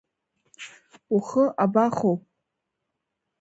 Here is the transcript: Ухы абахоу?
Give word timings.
Ухы 1.15 1.43
абахоу? 1.63 2.15